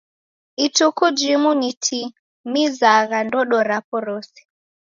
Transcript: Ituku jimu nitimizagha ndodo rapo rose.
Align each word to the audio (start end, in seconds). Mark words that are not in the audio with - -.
Ituku 0.65 1.05
jimu 1.19 1.51
nitimizagha 1.59 3.19
ndodo 3.27 3.57
rapo 3.69 3.95
rose. 4.05 4.41